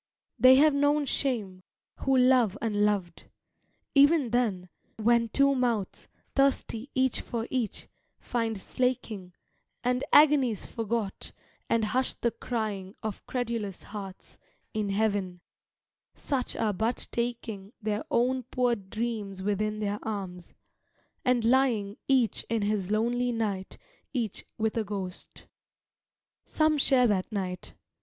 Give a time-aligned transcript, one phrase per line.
[0.39, 1.61] They have known shame,
[1.97, 3.25] who love unloved.
[3.93, 7.87] Even then, When two mouths, thirsty each for each,
[8.19, 9.35] find slaking,
[9.83, 11.33] And agony's forgot,
[11.69, 14.39] and hushed the crying Of credulous hearts,
[14.73, 15.39] in heaven
[16.15, 20.55] such are but taking Their own poor dreams within their arms,
[21.23, 23.77] and lying Each in his lonely night,
[24.13, 25.45] each with a ghost.
[26.43, 27.75] Some share that night.